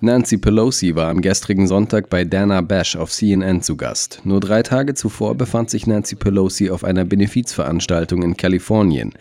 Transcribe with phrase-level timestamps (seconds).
[0.00, 4.20] Nancy Pelosi war am gestrigen Sonntag bei Dana Bash auf CNN zu Gast.
[4.22, 9.12] Nur drei Tage zuvor befand sich Nancy Pelosi auf einer Benefizveranstaltung in Kalifornien,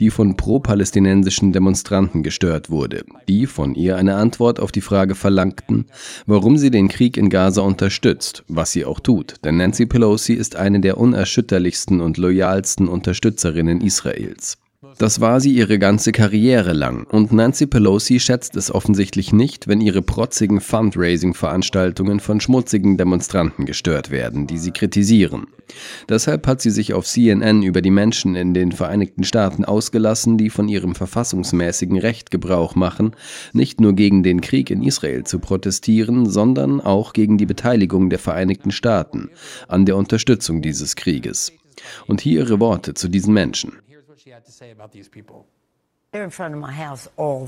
[0.00, 5.86] die von pro-palästinensischen Demonstranten gestört wurde, die von ihr eine Antwort auf die Frage verlangten,
[6.26, 10.56] warum sie den Krieg in Gaza unterstützt, was sie auch tut, denn Nancy Pelosi ist
[10.56, 14.58] eine der unerschütterlichsten und loyalsten Unterstützerinnen Israels.
[14.98, 19.80] Das war sie ihre ganze Karriere lang und Nancy Pelosi schätzt es offensichtlich nicht, wenn
[19.80, 25.46] ihre protzigen Fundraising-Veranstaltungen von schmutzigen Demonstranten gestört werden, die sie kritisieren.
[26.08, 30.50] Deshalb hat sie sich auf CNN über die Menschen in den Vereinigten Staaten ausgelassen, die
[30.50, 33.12] von ihrem verfassungsmäßigen Recht Gebrauch machen,
[33.52, 38.18] nicht nur gegen den Krieg in Israel zu protestieren, sondern auch gegen die Beteiligung der
[38.18, 39.30] Vereinigten Staaten
[39.68, 41.52] an der Unterstützung dieses Krieges.
[42.08, 43.74] Und hier ihre Worte zu diesen Menschen.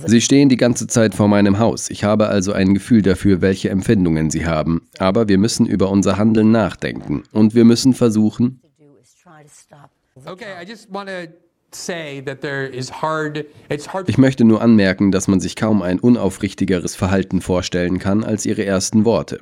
[0.06, 1.90] Sie stehen die ganze Zeit vor meinem Haus.
[1.90, 4.86] Ich habe also ein Gefühl dafür, welche Empfindungen sie haben.
[4.98, 7.22] Aber wir müssen über unser Handeln nachdenken.
[7.32, 8.60] Und wir müssen versuchen.
[10.26, 11.28] Okay, I just want to
[14.06, 18.64] ich möchte nur anmerken, dass man sich kaum ein unaufrichtigeres Verhalten vorstellen kann als ihre
[18.64, 19.40] ersten Worte.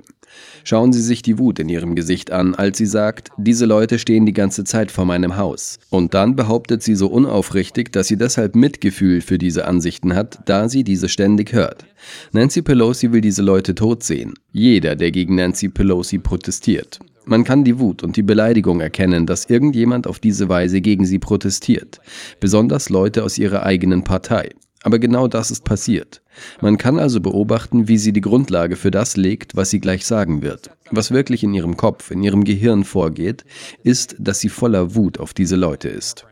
[0.64, 4.26] Schauen Sie sich die Wut in ihrem Gesicht an, als sie sagt, diese Leute stehen
[4.26, 5.78] die ganze Zeit vor meinem Haus.
[5.90, 10.68] Und dann behauptet sie so unaufrichtig, dass sie deshalb Mitgefühl für diese Ansichten hat, da
[10.68, 11.86] sie diese ständig hört.
[12.32, 14.34] Nancy Pelosi will diese Leute tot sehen.
[14.52, 17.00] Jeder, der gegen Nancy Pelosi protestiert.
[17.28, 21.18] Man kann die Wut und die Beleidigung erkennen, dass irgendjemand auf diese Weise gegen sie
[21.18, 22.00] protestiert,
[22.40, 24.48] besonders Leute aus ihrer eigenen Partei.
[24.82, 26.22] Aber genau das ist passiert.
[26.62, 30.40] Man kann also beobachten, wie sie die Grundlage für das legt, was sie gleich sagen
[30.40, 30.70] wird.
[30.90, 33.44] Was wirklich in ihrem Kopf, in ihrem Gehirn vorgeht,
[33.82, 36.24] ist, dass sie voller Wut auf diese Leute ist.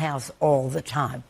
[0.00, 1.22] House all the time.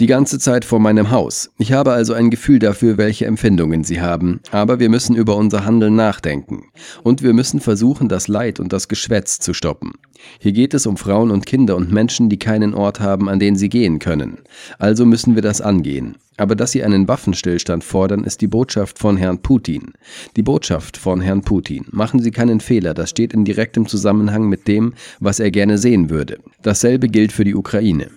[0.00, 1.50] Die ganze Zeit vor meinem Haus.
[1.58, 4.40] Ich habe also ein Gefühl dafür, welche Empfindungen sie haben.
[4.50, 6.66] Aber wir müssen über unser Handeln nachdenken.
[7.02, 9.92] Und wir müssen versuchen, das Leid und das Geschwätz zu stoppen.
[10.38, 13.56] Hier geht es um Frauen und Kinder und Menschen, die keinen Ort haben, an den
[13.56, 14.38] sie gehen können.
[14.78, 16.16] Also müssen wir das angehen.
[16.36, 19.92] Aber dass sie einen Waffenstillstand fordern, ist die Botschaft von Herrn Putin.
[20.36, 21.86] Die Botschaft von Herrn Putin.
[21.90, 26.10] Machen Sie keinen Fehler, das steht in direktem Zusammenhang mit dem, was er gerne sehen
[26.10, 26.38] würde.
[26.62, 28.08] Dasselbe gilt für die Ukraine.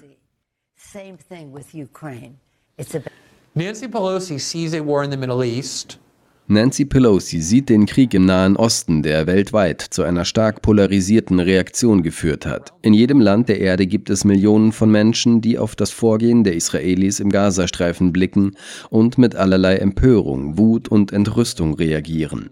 [0.93, 2.37] Same thing with Ukraine.
[2.77, 3.11] It's about
[3.55, 5.99] Nancy Pelosi sees a war in the Middle East.
[6.47, 12.03] Nancy Pelosi sieht den Krieg im Nahen Osten, der weltweit zu einer stark polarisierten Reaktion
[12.03, 12.71] geführt hat.
[12.83, 16.55] In jedem Land der Erde gibt es Millionen von Menschen, die auf das Vorgehen der
[16.55, 18.55] Israelis im Gazastreifen blicken
[18.89, 22.51] und mit allerlei Empörung, Wut und Entrüstung reagieren.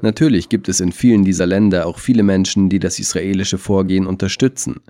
[0.00, 4.80] Natürlich gibt es in vielen dieser Länder auch viele Menschen, die das israelische Vorgehen unterstützen.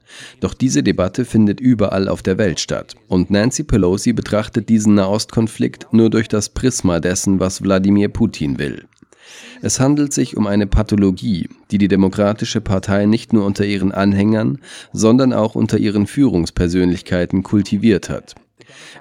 [0.41, 2.95] Doch diese Debatte findet überall auf der Welt statt.
[3.09, 8.87] Und Nancy Pelosi betrachtet diesen Nahostkonflikt nur durch das Prisma dessen, was Wladimir Putin will.
[9.61, 14.59] Es handelt sich um eine Pathologie, die die Demokratische Partei nicht nur unter ihren Anhängern,
[14.93, 18.35] sondern auch unter ihren Führungspersönlichkeiten kultiviert hat.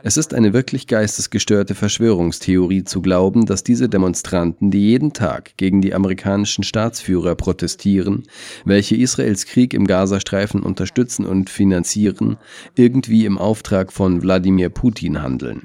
[0.03, 5.81] Es ist eine wirklich geistesgestörte Verschwörungstheorie zu glauben, dass diese Demonstranten, die jeden Tag gegen
[5.81, 8.23] die amerikanischen Staatsführer protestieren,
[8.66, 12.38] welche Israels Krieg im Gazastreifen unterstützen und finanzieren,
[12.75, 15.63] irgendwie im Auftrag von Wladimir Putin handeln.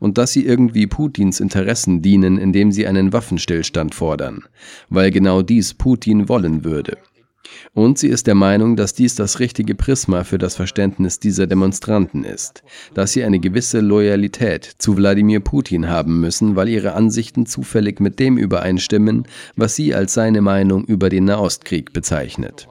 [0.00, 4.44] Und dass sie irgendwie Putins Interessen dienen, indem sie einen Waffenstillstand fordern,
[4.88, 6.96] weil genau dies Putin wollen würde.
[7.74, 12.24] Und sie ist der Meinung, dass dies das richtige Prisma für das Verständnis dieser Demonstranten
[12.24, 12.62] ist,
[12.94, 18.18] dass sie eine gewisse Loyalität zu Wladimir Putin haben müssen, weil ihre Ansichten zufällig mit
[18.18, 19.26] dem übereinstimmen,
[19.56, 22.68] was sie als seine Meinung über den Nahostkrieg bezeichnet.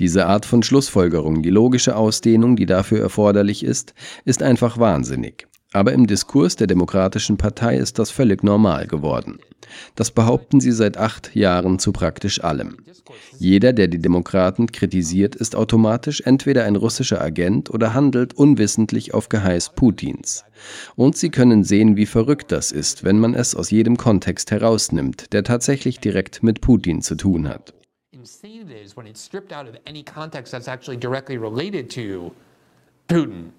[0.00, 5.46] Diese Art von Schlussfolgerung, die logische Ausdehnung, die dafür erforderlich ist, ist einfach wahnsinnig.
[5.72, 9.38] Aber im Diskurs der Demokratischen Partei ist das völlig normal geworden.
[9.96, 12.78] Das behaupten sie seit acht Jahren zu praktisch allem.
[13.38, 19.28] Jeder, der die Demokraten kritisiert, ist automatisch entweder ein russischer Agent oder handelt unwissentlich auf
[19.28, 20.44] Geheiß Putins.
[20.96, 25.32] Und sie können sehen, wie verrückt das ist, wenn man es aus jedem Kontext herausnimmt,
[25.34, 27.74] der tatsächlich direkt mit Putin zu tun hat.
[33.06, 33.52] Putin.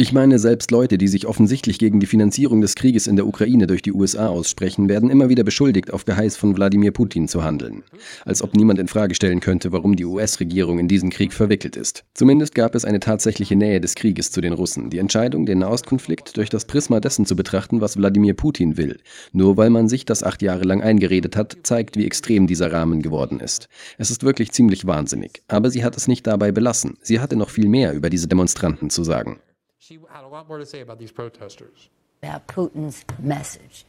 [0.00, 3.66] Ich meine, selbst Leute, die sich offensichtlich gegen die Finanzierung des Krieges in der Ukraine
[3.66, 7.82] durch die USA aussprechen, werden immer wieder beschuldigt, auf Geheiß von Wladimir Putin zu handeln.
[8.24, 12.04] Als ob niemand in Frage stellen könnte, warum die US-Regierung in diesen Krieg verwickelt ist.
[12.14, 14.88] Zumindest gab es eine tatsächliche Nähe des Krieges zu den Russen.
[14.88, 18.96] Die Entscheidung, den Nahostkonflikt durch das Prisma dessen zu betrachten, was Wladimir Putin will,
[19.32, 23.02] nur weil man sich das acht Jahre lang eingeredet hat, zeigt, wie extrem dieser Rahmen
[23.02, 23.68] geworden ist.
[23.98, 25.42] Es ist wirklich ziemlich wahnsinnig.
[25.48, 26.96] Aber sie hat es nicht dabei belassen.
[27.02, 29.40] Sie hatte noch viel mehr über diese Demonstranten zu sagen.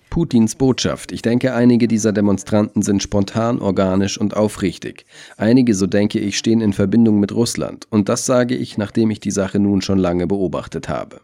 [0.10, 1.12] Putins Botschaft.
[1.12, 5.06] Ich denke, einige dieser Demonstranten sind spontan, organisch und aufrichtig.
[5.38, 7.86] Einige, so denke ich, stehen in Verbindung mit Russland.
[7.92, 11.22] Und das sage ich, nachdem ich die Sache nun schon lange beobachtet habe.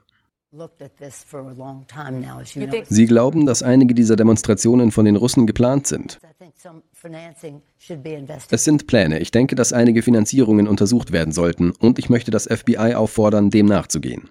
[2.89, 6.19] Sie glauben, dass einige dieser Demonstrationen von den Russen geplant sind.
[6.23, 8.53] I think some financing should be investigated.
[8.53, 9.19] Es sind Pläne.
[9.19, 13.65] Ich denke, dass einige Finanzierungen untersucht werden sollten und ich möchte das FBI auffordern, dem
[13.65, 14.29] nachzugehen.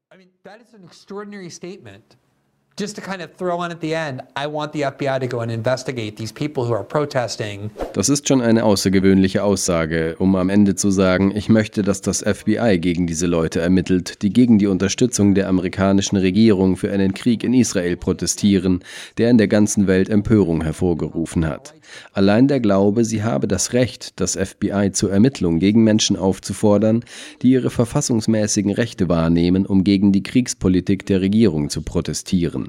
[2.79, 5.41] Just to kind of throw on at the end, I want the FBI to go
[5.41, 7.71] and investigate these people who are protesting.
[7.93, 12.23] Das ist schon eine außergewöhnliche Aussage, um am Ende zu sagen, ich möchte, dass das
[12.23, 17.45] FBI gegen diese Leute ermittelt, die gegen die Unterstützung der amerikanischen Regierung für einen Krieg
[17.45, 18.83] in Israel protestieren,
[19.19, 21.75] der in der ganzen Welt Empörung hervorgerufen hat.
[22.15, 27.05] Allein der Glaube, sie habe das Recht, das FBI zur Ermittlung gegen Menschen aufzufordern,
[27.43, 32.62] die ihre verfassungsmäßigen Rechte wahrnehmen, um gegen die Kriegspolitik der Regierung zu protestieren.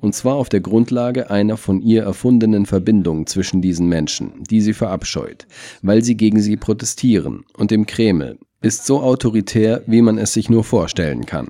[0.00, 4.74] Und zwar auf der Grundlage einer von ihr erfundenen Verbindung zwischen diesen Menschen, die sie
[4.74, 5.46] verabscheut,
[5.82, 10.50] weil sie gegen sie protestieren, und dem Kreml, ist so autoritär, wie man es sich
[10.50, 11.48] nur vorstellen kann.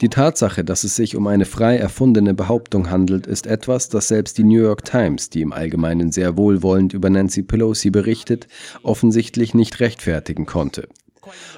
[0.00, 4.38] Die Tatsache, dass es sich um eine frei erfundene Behauptung handelt, ist etwas, das selbst
[4.38, 8.48] die New York Times, die im Allgemeinen sehr wohlwollend über Nancy Pelosi berichtet,
[8.82, 10.88] offensichtlich nicht rechtfertigen konnte.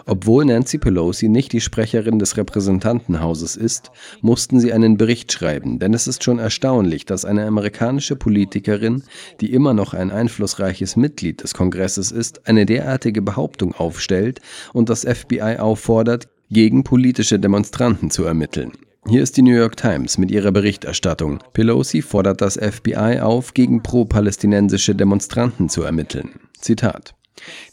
[0.06, 3.90] Obwohl Nancy Pelosi nicht die Sprecherin des Repräsentantenhauses ist,
[4.20, 9.02] mussten sie einen Bericht schreiben, denn es ist schon erstaunlich, dass eine amerikanische Politikerin,
[9.40, 14.40] die immer noch ein einflussreiches Mitglied des Kongresses ist, eine derartige Behauptung aufstellt
[14.72, 18.72] und das FBI auffordert, gegen politische Demonstranten zu ermitteln.
[19.08, 21.38] Hier ist die New York Times mit ihrer Berichterstattung.
[21.52, 26.30] Pelosi fordert das FBI auf, gegen pro-palästinensische Demonstranten zu ermitteln.
[26.60, 27.14] Zitat.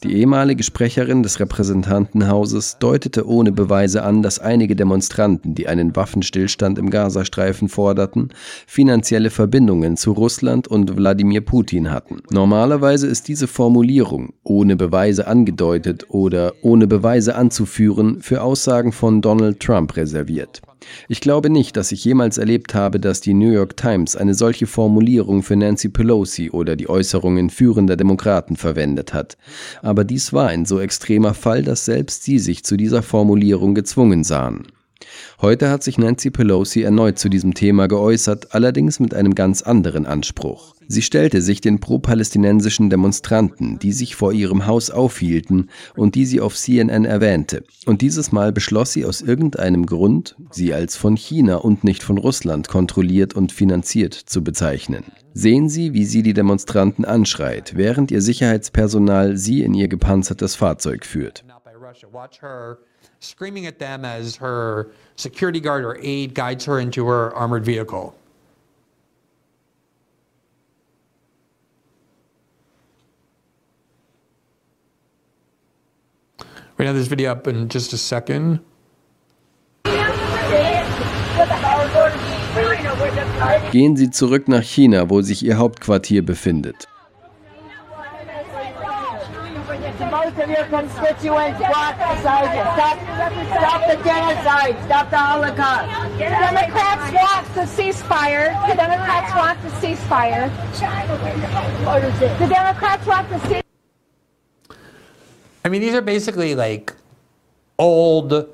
[0.03, 6.77] Die ehemalige Sprecherin des Repräsentantenhauses deutete ohne Beweise an, dass einige Demonstranten, die einen Waffenstillstand
[6.77, 8.29] im Gazastreifen forderten,
[8.65, 12.21] finanzielle Verbindungen zu Russland und Wladimir Putin hatten.
[12.31, 19.59] Normalerweise ist diese Formulierung ohne Beweise angedeutet oder ohne Beweise anzuführen für Aussagen von Donald
[19.59, 20.61] Trump reserviert.
[21.07, 24.67] Ich glaube nicht, dass ich jemals erlebt habe, dass die New York Times eine solche
[24.67, 29.37] Formulierung für Nancy Pelosi oder die Äußerungen führender Demokraten verwendet hat.
[29.81, 34.23] Aber dies war ein so extremer Fall, dass selbst sie sich zu dieser Formulierung gezwungen
[34.23, 34.67] sahen.
[35.39, 40.07] Heute hat sich Nancy Pelosi erneut zu diesem Thema geäußert, allerdings mit einem ganz anderen
[40.07, 40.73] Anspruch.
[40.87, 46.41] Sie stellte sich den pro-palästinensischen Demonstranten, die sich vor ihrem Haus aufhielten und die sie
[46.41, 47.63] auf CNN erwähnte.
[47.85, 52.17] Und dieses Mal beschloss sie aus irgendeinem Grund, sie als von China und nicht von
[52.17, 55.03] Russland kontrolliert und finanziert zu bezeichnen.
[55.35, 61.05] Sehen Sie, wie sie die Demonstranten anschreit, während ihr Sicherheitspersonal sie in ihr gepanzertes Fahrzeug
[61.05, 61.43] führt.
[61.87, 62.07] Russia.
[62.09, 62.79] Watch her
[63.21, 68.13] screaming at them as her security guard or aide guides her into her armored vehicle.
[76.75, 78.59] Gonna have this video up in just a second.
[83.71, 86.85] Gehen Sie zurück nach China, wo sich Ihr Hauptquartier befindet.
[89.99, 92.61] Most of your constituents block beside you.
[92.77, 92.97] Stop,
[93.57, 94.77] stop the genocide.
[94.85, 95.89] Stop the Holocaust.
[96.19, 98.53] Democrats want the ceasefire.
[98.67, 100.51] The Democrats want the ceasefire.
[102.37, 103.63] The Democrats want the ceasefire.
[105.65, 106.93] I mean, these are basically like
[107.79, 108.47] old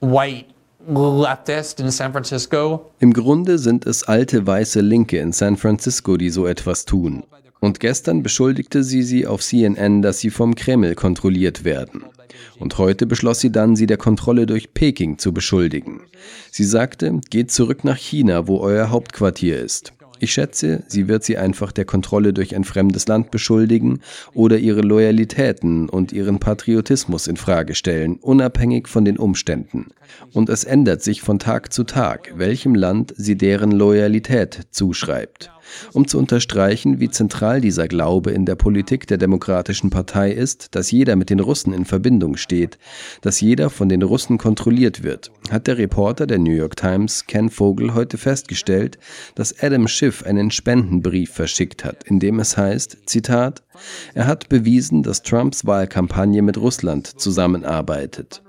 [0.00, 0.50] white
[0.88, 2.90] leftists in San Francisco.
[2.98, 7.22] Im Grunde sind es alte weiße Linke in San Francisco, die so etwas tun.
[7.60, 12.04] Und gestern beschuldigte sie sie auf CNN, dass sie vom Kreml kontrolliert werden.
[12.58, 16.02] Und heute beschloss sie dann, sie der Kontrolle durch Peking zu beschuldigen.
[16.50, 19.92] Sie sagte, geht zurück nach China, wo euer Hauptquartier ist.
[20.20, 24.00] Ich schätze, sie wird sie einfach der Kontrolle durch ein fremdes Land beschuldigen
[24.34, 29.86] oder ihre Loyalitäten und ihren Patriotismus in Frage stellen, unabhängig von den Umständen.
[30.32, 35.52] Und es ändert sich von Tag zu Tag, welchem Land sie deren Loyalität zuschreibt.
[35.92, 40.90] Um zu unterstreichen, wie zentral dieser Glaube in der Politik der Demokratischen Partei ist, dass
[40.90, 42.78] jeder mit den Russen in Verbindung steht,
[43.22, 47.50] dass jeder von den Russen kontrolliert wird, hat der Reporter der New York Times Ken
[47.50, 48.98] Vogel heute festgestellt,
[49.34, 53.62] dass Adam Schiff einen Spendenbrief verschickt hat, in dem es heißt, Zitat,
[54.14, 58.42] er hat bewiesen, dass Trumps Wahlkampagne mit Russland zusammenarbeitet.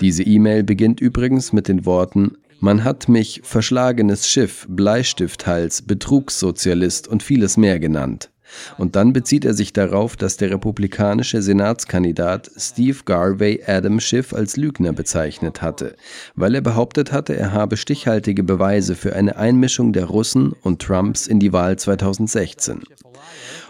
[0.00, 7.22] Diese E-Mail beginnt übrigens mit den Worten man hat mich verschlagenes Schiff, Bleistifthals, Betrugssozialist und
[7.22, 8.30] vieles mehr genannt.
[8.78, 14.56] Und dann bezieht er sich darauf, dass der republikanische Senatskandidat Steve Garvey Adam Schiff als
[14.56, 15.96] Lügner bezeichnet hatte,
[16.34, 21.26] weil er behauptet hatte, er habe stichhaltige Beweise für eine Einmischung der Russen und Trumps
[21.26, 22.82] in die Wahl 2016.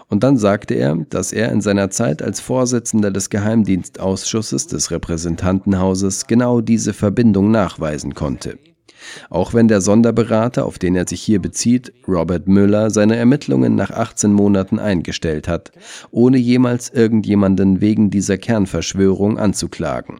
[0.07, 6.25] Und dann sagte er, dass er in seiner Zeit als Vorsitzender des Geheimdienstausschusses des Repräsentantenhauses
[6.25, 8.57] genau diese Verbindung nachweisen konnte.
[9.29, 13.91] Auch wenn der Sonderberater, auf den er sich hier bezieht, Robert Müller, seine Ermittlungen nach
[13.91, 15.71] 18 Monaten eingestellt hat,
[16.11, 20.19] ohne jemals irgendjemanden wegen dieser Kernverschwörung anzuklagen.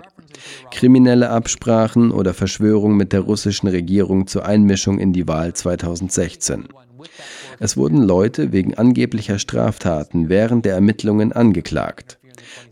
[0.72, 6.68] Kriminelle Absprachen oder Verschwörung mit der russischen Regierung zur Einmischung in die Wahl 2016.
[7.60, 12.20] Es wurden Leute wegen angeblicher Straftaten während der Ermittlungen angeklagt.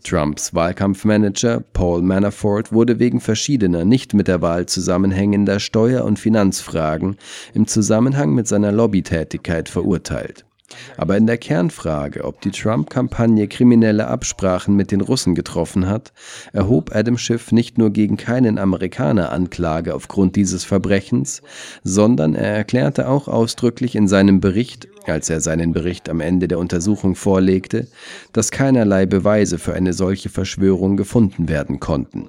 [0.04, 7.16] Trumps Wahlkampfmanager Paul Manafort wurde wegen verschiedener nicht mit der Wahl zusammenhängender Steuer- und Finanzfragen
[7.54, 10.47] im Zusammenhang mit seiner Lobbytätigkeit verurteilt.
[10.96, 16.12] Aber in der Kernfrage, ob die Trump-Kampagne kriminelle Absprachen mit den Russen getroffen hat,
[16.52, 21.42] erhob Adam Schiff nicht nur gegen keinen Amerikaner Anklage aufgrund dieses Verbrechens,
[21.84, 26.58] sondern er erklärte auch ausdrücklich in seinem Bericht, als er seinen Bericht am Ende der
[26.58, 27.86] Untersuchung vorlegte,
[28.32, 32.28] dass keinerlei Beweise für eine solche Verschwörung gefunden werden konnten.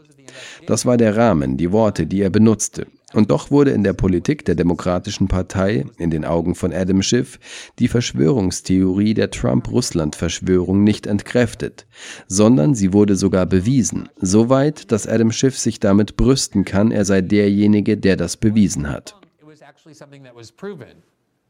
[0.67, 4.45] Das war der Rahmen, die Worte, die er benutzte, und doch wurde in der Politik
[4.45, 7.39] der Demokratischen Partei, in den Augen von Adam Schiff,
[7.79, 11.87] die Verschwörungstheorie der Trump-Russland-Verschwörung nicht entkräftet,
[12.27, 17.05] sondern sie wurde sogar bewiesen, so weit, dass Adam Schiff sich damit brüsten kann, er
[17.05, 19.15] sei derjenige, der das bewiesen hat.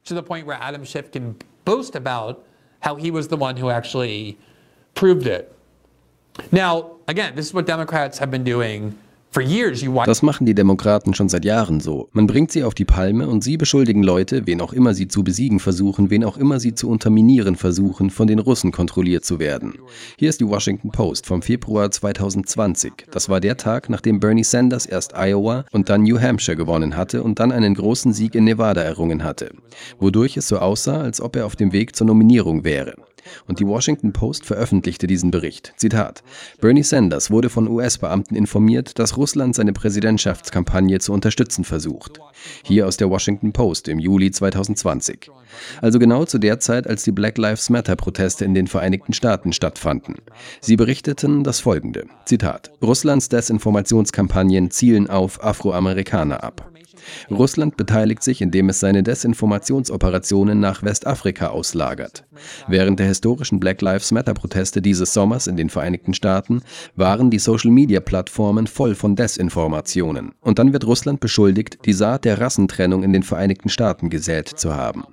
[0.06, 1.36] To the point where Adam Schiff can
[1.66, 2.42] boast about
[2.80, 4.38] how he was the one who actually
[4.96, 5.52] proved it.
[6.52, 8.96] Now, again, this is what Democrats have been doing
[10.06, 12.10] das machen die Demokraten schon seit Jahren so.
[12.14, 15.24] Man bringt sie auf die Palme und sie beschuldigen Leute, wen auch immer sie zu
[15.24, 19.76] besiegen versuchen, wen auch immer sie zu unterminieren versuchen, von den Russen kontrolliert zu werden.
[20.18, 23.08] Hier ist die Washington Post vom Februar 2020.
[23.12, 27.22] Das war der Tag, nachdem Bernie Sanders erst Iowa und dann New Hampshire gewonnen hatte
[27.22, 29.52] und dann einen großen Sieg in Nevada errungen hatte,
[30.00, 32.96] wodurch es so aussah, als ob er auf dem Weg zur Nominierung wäre.
[33.48, 35.74] Und die Washington Post veröffentlichte diesen Bericht.
[35.78, 36.24] Zitat:
[36.62, 42.20] Bernie Sanders wurde von US-Beamten informiert, dass Russland seine Präsidentschaftskampagne zu unterstützen versucht.
[42.64, 45.30] Hier aus der Washington Post im Juli 2020.
[45.82, 50.16] Also genau zu der Zeit, als die Black Lives Matter-Proteste in den Vereinigten Staaten stattfanden.
[50.62, 56.70] Sie berichteten das folgende: Zitat: Russlands Desinformationskampagnen zielen auf Afroamerikaner ab.
[57.30, 62.26] Russland beteiligt sich, indem es seine Desinformationsoperationen nach Westafrika auslagert.
[62.68, 66.62] Während der historischen Black Lives Matter-Proteste dieses Sommers in den Vereinigten Staaten
[66.96, 70.34] waren die Social-Media-Plattformen voll von Desinformationen.
[70.42, 74.76] Und dann wird Russland beschuldigt, die Saat der Rassentrennung in den Vereinigten Staaten gesät zu
[74.76, 75.04] haben.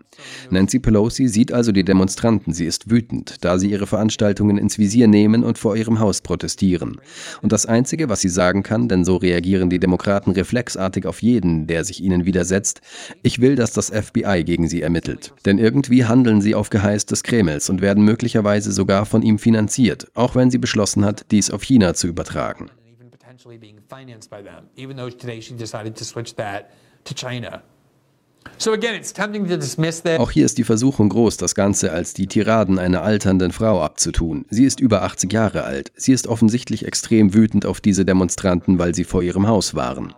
[0.50, 5.08] Nancy Pelosi sieht also die Demonstranten, sie ist wütend, da sie ihre Veranstaltungen ins Visier
[5.08, 7.00] nehmen und vor ihrem Haus protestieren.
[7.42, 11.66] Und das Einzige, was sie sagen kann, denn so reagieren die Demokraten reflexartig auf jeden,
[11.66, 12.80] der sich ihnen widersetzt,
[13.22, 15.32] ich will, dass das FBI gegen sie ermittelt.
[15.44, 20.08] Denn irgendwie handeln sie auf Geheiß des Kremls und werden möglicherweise sogar von ihm finanziert,
[20.14, 22.70] auch wenn sie beschlossen hat, dies auf China zu übertragen.
[30.18, 34.44] Auch hier ist die Versuchung groß, das Ganze als die Tiraden einer alternden Frau abzutun.
[34.50, 35.92] Sie ist über 80 Jahre alt.
[35.96, 40.14] Sie ist offensichtlich extrem wütend auf diese Demonstranten, weil sie vor ihrem Haus waren.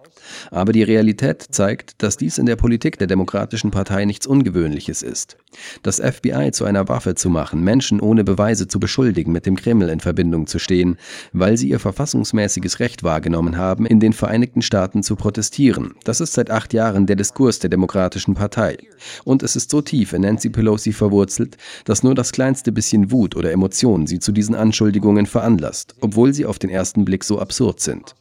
[0.50, 5.36] Aber die Realität zeigt, dass dies in der Politik der Demokratischen Partei nichts Ungewöhnliches ist.
[5.82, 9.88] Das FBI zu einer Waffe zu machen, Menschen ohne Beweise zu beschuldigen, mit dem Kreml
[9.88, 10.98] in Verbindung zu stehen,
[11.32, 15.94] weil sie ihr verfassungsmäßiges Recht wahrgenommen haben, in den Vereinigten Staaten zu protestieren.
[16.04, 18.78] Das ist seit acht Jahren der Diskurs der Demokratischen Partei.
[19.24, 23.36] Und es ist so tief in Nancy Pelosi verwurzelt, dass nur das kleinste bisschen Wut
[23.36, 27.80] oder Emotion sie zu diesen Anschuldigungen veranlasst, obwohl sie auf den ersten Blick so absurd
[27.80, 28.14] sind.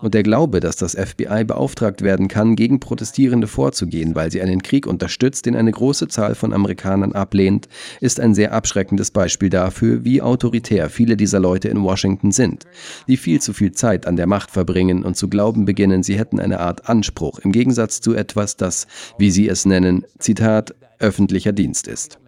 [0.00, 4.62] Und der Glaube, dass das FBI beauftragt werden kann, gegen Protestierende vorzugehen, weil sie einen
[4.62, 7.68] Krieg unterstützt, den eine große Zahl von Amerikanern ablehnt,
[8.00, 12.64] ist ein sehr abschreckendes Beispiel dafür, wie autoritär viele dieser Leute in Washington sind,
[13.08, 16.40] die viel zu viel Zeit an der Macht verbringen und zu glauben beginnen, sie hätten
[16.40, 18.86] eine Art Anspruch, im Gegensatz zu etwas, das,
[19.18, 22.18] wie sie es nennen, Zitat, öffentlicher Dienst ist.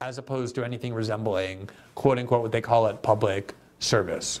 [0.00, 4.40] as opposed to anything resembling, quote unquote, what they call it, public service.